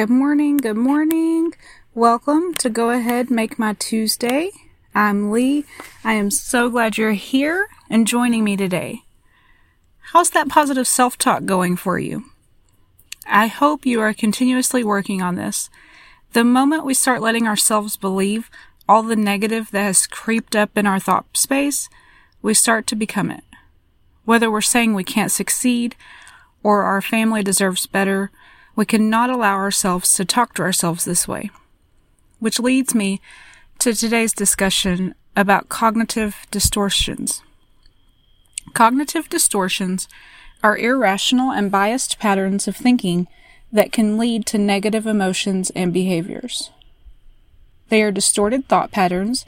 [0.00, 1.52] Good morning, good morning.
[1.94, 4.50] Welcome to Go Ahead Make My Tuesday.
[4.94, 5.66] I'm Lee.
[6.02, 9.02] I am so glad you're here and joining me today.
[10.14, 12.24] How's that positive self talk going for you?
[13.26, 15.68] I hope you are continuously working on this.
[16.32, 18.50] The moment we start letting ourselves believe
[18.88, 21.90] all the negative that has creeped up in our thought space,
[22.40, 23.44] we start to become it.
[24.24, 25.94] Whether we're saying we can't succeed
[26.62, 28.30] or our family deserves better,
[28.76, 31.50] we cannot allow ourselves to talk to ourselves this way.
[32.38, 33.20] Which leads me
[33.80, 37.42] to today's discussion about cognitive distortions.
[38.74, 40.08] Cognitive distortions
[40.62, 43.26] are irrational and biased patterns of thinking
[43.72, 46.70] that can lead to negative emotions and behaviors.
[47.88, 49.44] They are distorted thought patterns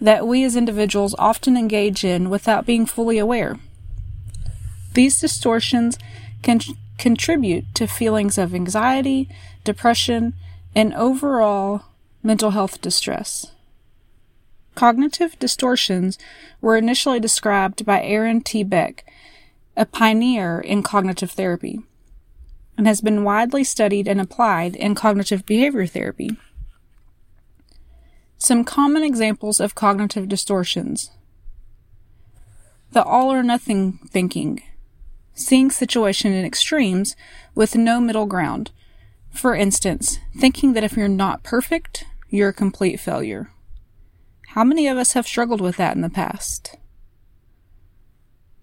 [0.00, 3.58] that we as individuals often engage in without being fully aware.
[4.94, 5.98] These distortions
[6.42, 6.60] can
[7.02, 9.28] contribute to feelings of anxiety,
[9.64, 10.34] depression,
[10.72, 11.82] and overall
[12.22, 13.50] mental health distress.
[14.76, 16.16] Cognitive distortions
[16.60, 18.62] were initially described by Aaron T.
[18.62, 19.04] Beck,
[19.76, 21.80] a pioneer in cognitive therapy,
[22.78, 26.36] and has been widely studied and applied in cognitive behavior therapy.
[28.38, 31.10] Some common examples of cognitive distortions
[32.92, 34.62] the all or nothing thinking,
[35.34, 37.16] seeing situation in extremes
[37.54, 38.70] with no middle ground.
[39.30, 43.50] For instance, thinking that if you're not perfect, you're a complete failure.
[44.48, 46.76] How many of us have struggled with that in the past?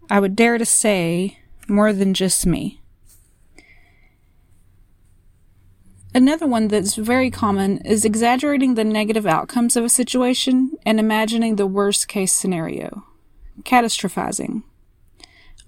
[0.09, 2.81] I would dare to say more than just me.
[6.13, 11.55] Another one that's very common is exaggerating the negative outcomes of a situation and imagining
[11.55, 13.03] the worst case scenario,
[13.61, 14.63] catastrophizing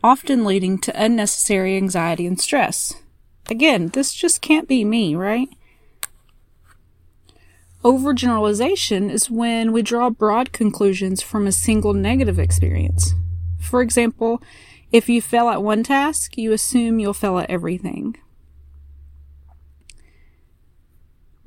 [0.03, 2.95] often leading to unnecessary anxiety and stress.
[3.49, 5.49] Again, this just can't be me, right?
[7.83, 13.13] Overgeneralization is when we draw broad conclusions from a single negative experience.
[13.59, 14.41] For example,
[14.91, 18.17] if you fail at one task, you assume you'll fail at everything.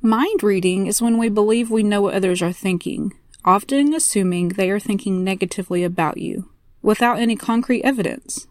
[0.01, 3.13] Mind reading is when we believe we know what others are thinking,
[3.43, 6.49] often assuming they are thinking negatively about you
[6.85, 8.47] without any concrete evidence.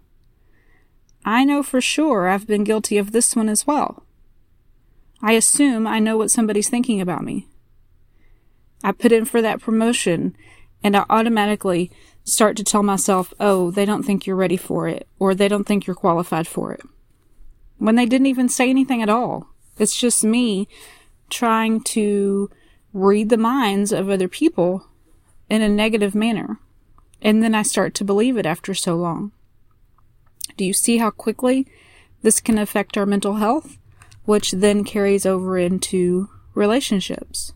[1.24, 4.02] I know for sure I've been guilty of this one as well.
[5.22, 7.46] I assume I know what somebody's thinking about me.
[8.82, 10.36] I put in for that promotion
[10.82, 11.92] and I automatically
[12.24, 15.64] start to tell myself, oh, they don't think you're ready for it, or they don't
[15.64, 16.82] think you're qualified for it.
[17.78, 19.48] When they didn't even say anything at all.
[19.78, 20.68] It's just me
[21.30, 22.50] trying to
[22.92, 24.88] read the minds of other people
[25.48, 26.58] in a negative manner.
[27.24, 29.32] And then I start to believe it after so long.
[30.58, 31.66] Do you see how quickly
[32.22, 33.78] this can affect our mental health,
[34.26, 37.54] which then carries over into relationships?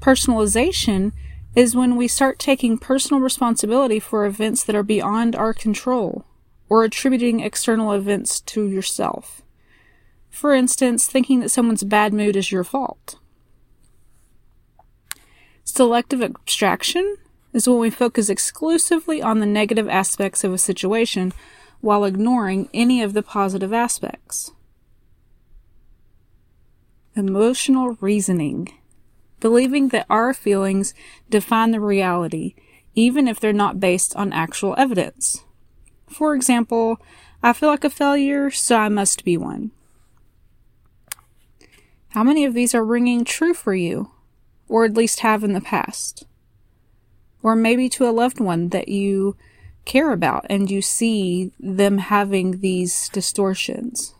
[0.00, 1.12] Personalization
[1.56, 6.26] is when we start taking personal responsibility for events that are beyond our control
[6.68, 9.40] or attributing external events to yourself.
[10.28, 13.18] For instance, thinking that someone's bad mood is your fault.
[15.64, 17.16] Selective abstraction
[17.52, 21.32] is when we focus exclusively on the negative aspects of a situation
[21.80, 24.52] while ignoring any of the positive aspects.
[27.14, 28.68] Emotional reasoning.
[29.40, 30.94] Believing that our feelings
[31.30, 32.54] define the reality,
[32.94, 35.44] even if they're not based on actual evidence.
[36.08, 37.00] For example,
[37.42, 39.70] I feel like a failure, so I must be one.
[42.10, 44.10] How many of these are ringing true for you,
[44.66, 46.24] or at least have in the past?
[47.42, 49.36] Or maybe to a loved one that you
[49.84, 54.14] care about and you see them having these distortions.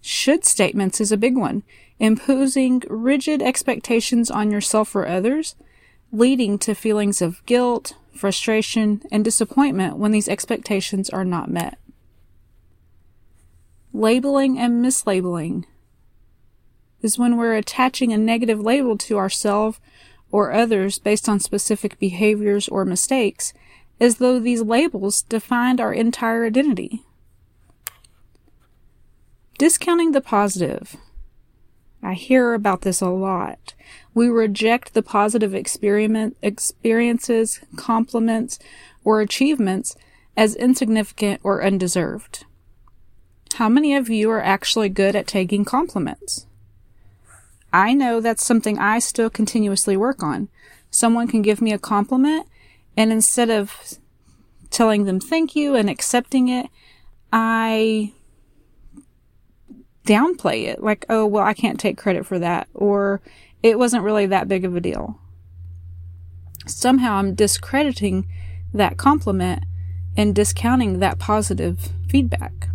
[0.00, 1.62] Should statements is a big one,
[1.98, 5.54] imposing rigid expectations on yourself or others,
[6.12, 11.78] leading to feelings of guilt, frustration, and disappointment when these expectations are not met.
[13.92, 15.64] Labeling and mislabeling
[17.02, 19.78] is when we're attaching a negative label to ourselves
[20.30, 23.52] or others based on specific behaviors or mistakes,
[24.00, 27.02] as though these labels defined our entire identity.
[29.58, 30.96] Discounting the positive.
[32.02, 33.74] I hear about this a lot.
[34.14, 38.58] We reject the positive experiment, experiences, compliments,
[39.04, 39.96] or achievements
[40.36, 42.44] as insignificant or undeserved.
[43.54, 46.46] How many of you are actually good at taking compliments?
[47.72, 50.48] I know that's something I still continuously work on.
[50.90, 52.46] Someone can give me a compliment,
[52.96, 53.98] and instead of
[54.70, 56.68] telling them thank you and accepting it,
[57.32, 58.12] I
[60.06, 63.20] downplay it, like, oh, well, I can't take credit for that, or
[63.62, 65.20] it wasn't really that big of a deal.
[66.66, 68.26] Somehow I'm discrediting
[68.72, 69.64] that compliment
[70.16, 72.68] and discounting that positive feedback.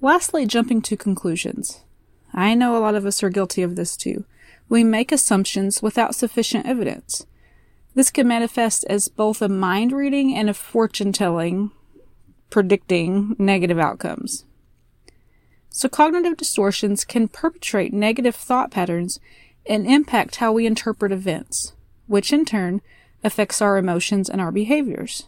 [0.00, 1.82] Lastly, jumping to conclusions.
[2.32, 4.24] I know a lot of us are guilty of this too.
[4.68, 7.26] We make assumptions without sufficient evidence.
[7.94, 11.70] This can manifest as both a mind reading and a fortune telling,
[12.50, 14.44] predicting negative outcomes.
[15.70, 19.20] So, cognitive distortions can perpetrate negative thought patterns
[19.66, 21.72] and impact how we interpret events,
[22.06, 22.80] which in turn
[23.22, 25.24] affects our emotions and our behaviors.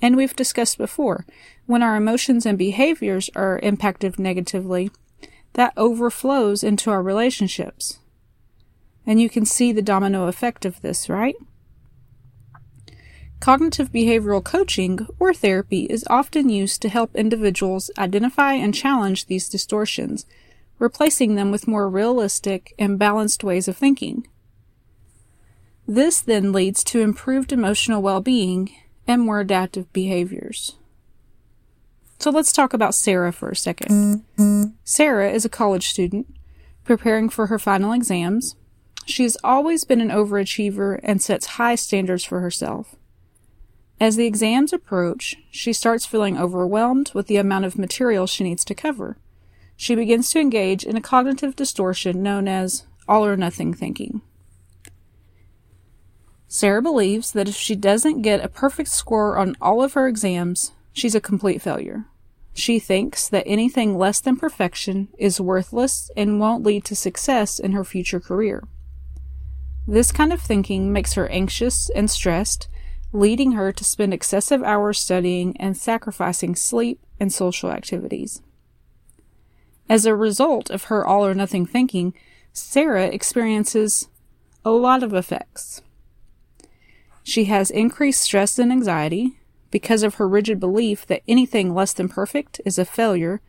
[0.00, 1.26] And we've discussed before,
[1.66, 4.90] when our emotions and behaviors are impacted negatively,
[5.54, 7.98] that overflows into our relationships.
[9.06, 11.36] And you can see the domino effect of this, right?
[13.40, 19.48] Cognitive behavioral coaching or therapy is often used to help individuals identify and challenge these
[19.48, 20.24] distortions,
[20.78, 24.26] replacing them with more realistic and balanced ways of thinking.
[25.86, 28.74] This then leads to improved emotional well being
[29.06, 30.76] and more adaptive behaviors.
[32.24, 34.64] So let's talk about Sarah for a 2nd mm-hmm.
[34.82, 36.34] Sarah is a college student
[36.82, 38.56] preparing for her final exams.
[39.04, 42.96] She has always been an overachiever and sets high standards for herself.
[44.00, 48.64] As the exams approach, she starts feeling overwhelmed with the amount of material she needs
[48.64, 49.18] to cover.
[49.76, 54.22] She begins to engage in a cognitive distortion known as all or nothing thinking.
[56.48, 60.72] Sarah believes that if she doesn't get a perfect score on all of her exams,
[60.94, 62.06] she's a complete failure.
[62.54, 67.72] She thinks that anything less than perfection is worthless and won't lead to success in
[67.72, 68.62] her future career.
[69.86, 72.68] This kind of thinking makes her anxious and stressed
[73.14, 78.42] leading her to spend excessive hours studying and sacrificing sleep and social activities.
[79.88, 82.12] As a result of her all or nothing thinking,
[82.52, 84.08] Sarah experiences
[84.64, 85.80] a lot of effects.
[87.22, 89.38] She has increased stress and anxiety
[89.74, 93.40] because of her rigid belief that anything less than perfect is a failure,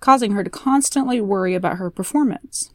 [0.00, 2.74] causing her to constantly worry about her performance.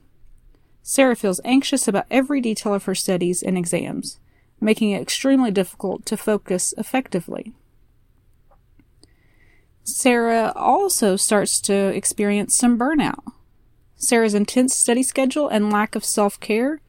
[0.81, 4.17] Sarah feels anxious about every detail of her studies and exams
[4.61, 7.53] making it extremely difficult to focus effectively.
[9.83, 13.29] Sarah also starts to experience some burnout.
[13.97, 16.79] Sarah's intense study schedule and lack of self care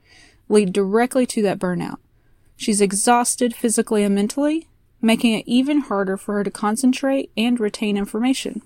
[0.48, 1.98] lead directly to that burnout.
[2.56, 4.68] She's exhausted physically and mentally,
[5.00, 8.62] making it even harder for her to concentrate and retain information.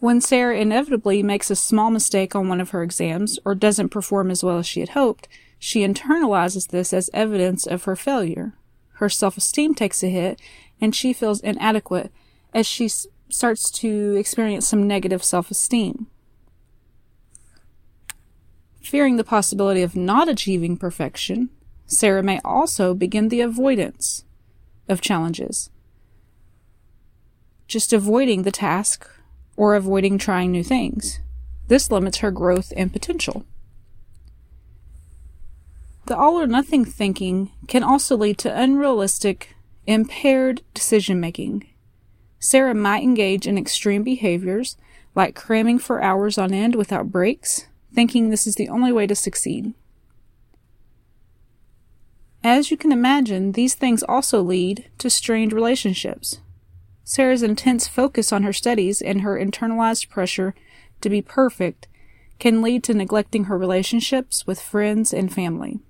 [0.00, 4.30] When Sarah inevitably makes a small mistake on one of her exams or doesn't perform
[4.30, 5.28] as well as she had hoped,
[5.58, 8.52] she internalizes this as evidence of her failure.
[8.94, 10.40] Her self esteem takes a hit,
[10.80, 12.12] and she feels inadequate
[12.52, 16.06] as she s- starts to experience some negative self esteem.
[18.82, 21.48] Fearing the possibility of not achieving perfection,
[21.86, 24.24] Sarah may also begin the avoidance
[24.88, 25.70] of challenges.
[27.68, 29.08] Just avoiding the task
[29.56, 31.20] or avoiding trying new things.
[31.68, 33.44] This limits her growth and potential.
[36.06, 39.54] The all or nothing thinking can also lead to unrealistic,
[39.86, 41.66] impaired decision making.
[42.38, 44.76] Sarah might engage in extreme behaviors
[45.14, 49.14] like cramming for hours on end without breaks, thinking this is the only way to
[49.14, 49.72] succeed.
[52.44, 56.40] As you can imagine, these things also lead to strained relationships.
[57.02, 60.54] Sarah's intense focus on her studies and her internalized pressure
[61.00, 61.88] to be perfect
[62.38, 65.80] can lead to neglecting her relationships with friends and family.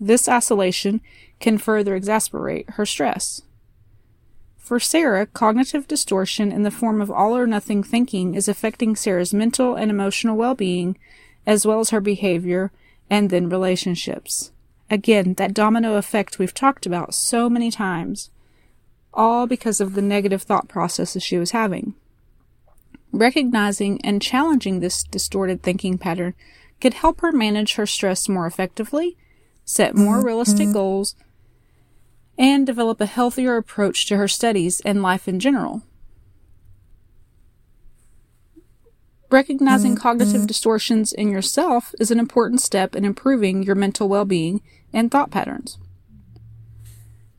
[0.00, 1.00] This isolation
[1.40, 3.42] can further exasperate her stress.
[4.56, 9.34] For Sarah, cognitive distortion in the form of all or nothing thinking is affecting Sarah's
[9.34, 10.96] mental and emotional well being,
[11.44, 12.70] as well as her behavior
[13.10, 14.52] and then relationships.
[14.90, 18.30] Again, that domino effect we've talked about so many times,
[19.12, 21.94] all because of the negative thought processes she was having.
[23.12, 26.34] Recognizing and challenging this distorted thinking pattern
[26.80, 29.16] could help her manage her stress more effectively
[29.68, 31.14] set more realistic goals,
[32.38, 35.82] and develop a healthier approach to her studies and life in general.
[39.30, 40.02] Recognizing mm-hmm.
[40.02, 45.10] cognitive distortions in yourself is an important step in improving your mental well being and
[45.10, 45.78] thought patterns.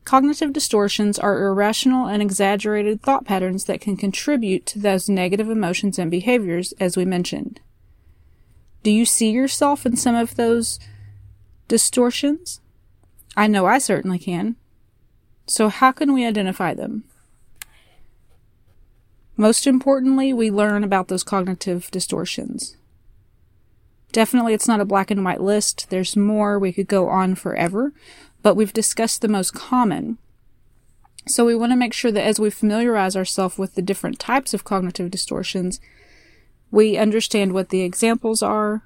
[0.04, 5.98] Cognitive distortions are irrational and exaggerated thought patterns that can contribute to those negative emotions
[5.98, 7.60] and behaviors, as we mentioned.
[8.82, 10.80] Do you see yourself in some of those
[11.68, 12.60] distortions?
[13.36, 14.56] I know I certainly can.
[15.46, 17.04] So, how can we identify them?
[19.40, 22.76] Most importantly, we learn about those cognitive distortions.
[24.12, 25.88] Definitely, it's not a black and white list.
[25.88, 26.58] There's more.
[26.58, 27.94] We could go on forever,
[28.42, 30.18] but we've discussed the most common.
[31.26, 34.52] So we want to make sure that as we familiarize ourselves with the different types
[34.52, 35.80] of cognitive distortions,
[36.70, 38.82] we understand what the examples are,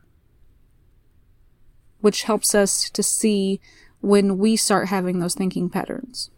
[2.00, 3.60] which helps us to see
[4.00, 6.30] when we start having those thinking patterns.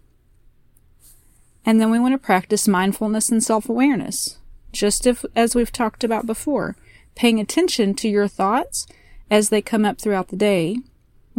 [1.66, 4.38] And then we want to practice mindfulness and self awareness,
[4.73, 6.76] just if, as we've talked about before,
[7.16, 8.87] paying attention to your thoughts
[9.28, 10.78] as they come up throughout the day,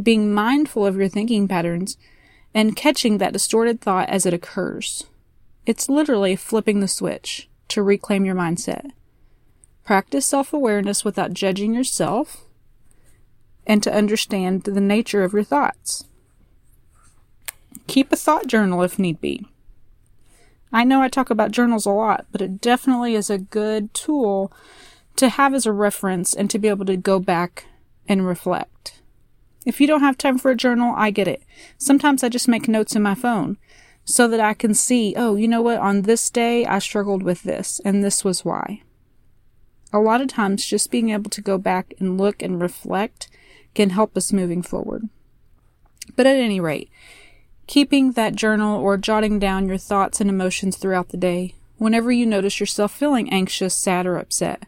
[0.02, 1.98] being mindful of your thinking patterns,
[2.54, 5.06] and catching that distorted thought as it occurs.
[5.66, 8.92] It's literally flipping the switch to reclaim your mindset.
[9.86, 12.44] Practice self awareness without judging yourself
[13.66, 16.04] and to understand the nature of your thoughts.
[17.88, 19.48] Keep a thought journal if need be.
[20.72, 24.52] I know I talk about journals a lot, but it definitely is a good tool
[25.16, 27.66] to have as a reference and to be able to go back
[28.08, 29.02] and reflect.
[29.66, 31.44] If you don't have time for a journal, I get it.
[31.78, 33.58] Sometimes I just make notes in my phone
[34.06, 37.44] so that I can see, oh, you know what, on this day I struggled with
[37.44, 38.84] this, and this was why
[39.94, 43.30] a lot of times just being able to go back and look and reflect
[43.74, 45.08] can help us moving forward.
[46.16, 46.90] But at any rate,
[47.68, 52.26] keeping that journal or jotting down your thoughts and emotions throughout the day, whenever you
[52.26, 54.64] notice yourself feeling anxious, sad, or upset,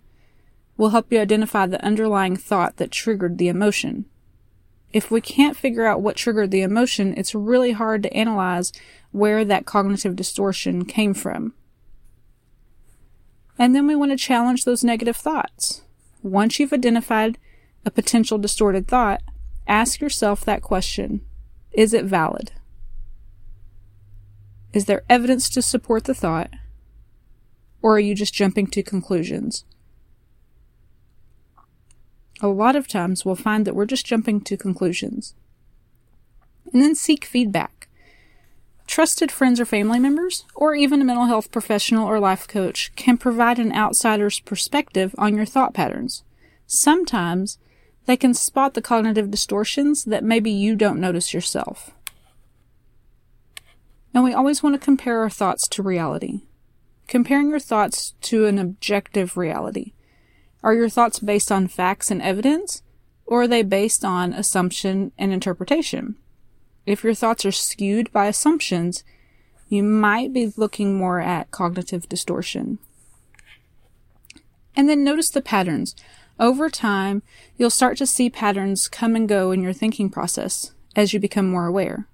[0.77, 4.06] will help you identify the underlying thought that triggered the emotion.
[4.91, 8.74] If we can't figure out what triggered the emotion, it's really hard to analyze
[9.12, 11.53] where that cognitive distortion came from.
[13.58, 15.82] And then we want to challenge those negative thoughts.
[16.24, 17.38] Once you've identified
[17.86, 19.22] a potential distorted thought,
[19.68, 21.22] ask yourself that question
[21.72, 22.51] Is it valid?
[24.73, 26.51] Is there evidence to support the thought?
[27.81, 29.65] Or are you just jumping to conclusions?
[32.41, 35.33] A lot of times we'll find that we're just jumping to conclusions.
[36.71, 37.79] And then seek feedback
[38.89, 43.19] trusted friends or family members, or even a mental health professional or life coach can
[43.19, 46.23] provide an outsider's perspective on your thought patterns.
[46.65, 47.59] Sometimes
[48.07, 51.91] they can spot the cognitive distortions that maybe you don't notice yourself.
[54.13, 56.41] And we always want to compare our thoughts to reality.
[57.07, 59.93] Comparing your thoughts to an objective reality.
[60.63, 62.83] Are your thoughts based on facts and evidence,
[63.25, 66.15] or are they based on assumption and interpretation?
[66.85, 69.03] If your thoughts are skewed by assumptions,
[69.69, 72.79] you might be looking more at cognitive distortion.
[74.75, 75.95] And then notice the patterns.
[76.39, 77.21] Over time,
[77.57, 81.49] you'll start to see patterns come and go in your thinking process as you become
[81.49, 82.07] more aware.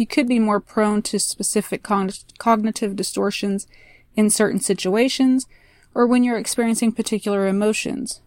[0.00, 3.66] You could be more prone to specific cognitive distortions
[4.16, 5.46] in certain situations
[5.94, 8.22] or when you're experiencing particular emotions.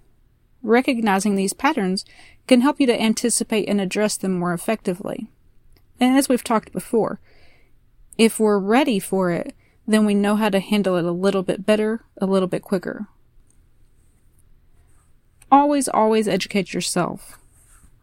[0.61, 2.05] Recognizing these patterns
[2.45, 5.31] can help you to anticipate and address them more effectively.
[5.99, 7.19] And as we've talked before,
[8.19, 9.55] if we're ready for it,
[9.87, 13.07] then we know how to handle it a little bit better, a little bit quicker.
[15.51, 17.39] Always, always educate yourself.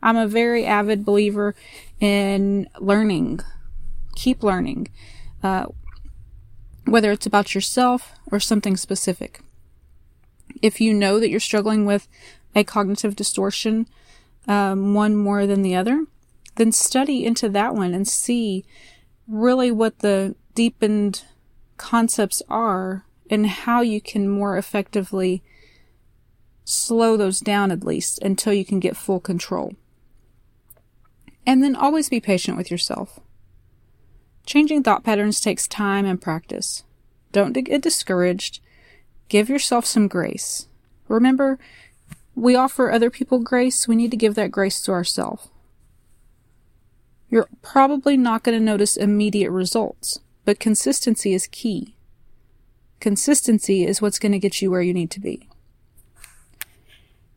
[0.02, 1.54] I'm a very avid believer
[2.00, 3.38] in learning.
[4.14, 4.88] Keep learning,
[5.42, 5.66] uh,
[6.84, 9.40] whether it's about yourself or something specific.
[10.62, 12.08] If you know that you're struggling with
[12.54, 13.86] a cognitive distortion,
[14.48, 16.06] um, one more than the other,
[16.56, 18.64] then study into that one and see
[19.28, 21.24] really what the deepened
[21.76, 25.42] concepts are and how you can more effectively
[26.64, 29.74] slow those down at least until you can get full control.
[31.46, 33.20] And then always be patient with yourself.
[34.46, 36.82] Changing thought patterns takes time and practice.
[37.32, 38.60] Don't get discouraged.
[39.28, 40.66] Give yourself some grace.
[41.08, 41.58] Remember,
[42.34, 43.86] we offer other people grace.
[43.86, 45.48] We need to give that grace to ourselves.
[47.28, 51.94] You're probably not going to notice immediate results, but consistency is key.
[52.98, 55.48] Consistency is what's going to get you where you need to be.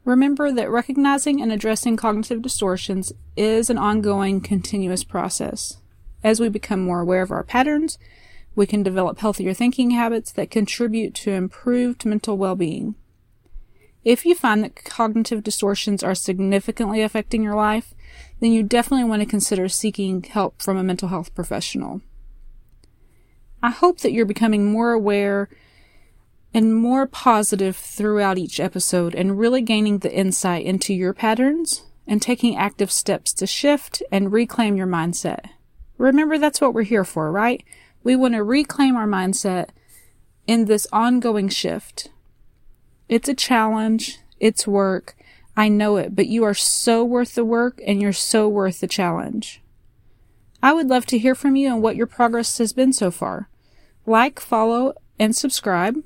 [0.03, 5.77] Remember that recognizing and addressing cognitive distortions is an ongoing, continuous process.
[6.23, 7.97] As we become more aware of our patterns,
[8.55, 12.95] we can develop healthier thinking habits that contribute to improved mental well being.
[14.03, 17.93] If you find that cognitive distortions are significantly affecting your life,
[18.39, 22.01] then you definitely want to consider seeking help from a mental health professional.
[23.61, 25.47] I hope that you're becoming more aware
[26.53, 32.21] and more positive throughout each episode and really gaining the insight into your patterns and
[32.21, 35.45] taking active steps to shift and reclaim your mindset.
[36.03, 37.63] Remember, that's what we're here for, right?
[38.03, 39.69] We want to reclaim our mindset
[40.45, 42.09] in this ongoing shift.
[43.07, 45.15] It's a challenge, it's work.
[45.55, 48.87] I know it, but you are so worth the work and you're so worth the
[48.87, 49.61] challenge.
[50.61, 53.47] I would love to hear from you and what your progress has been so far.
[54.05, 56.03] Like, follow, and subscribe.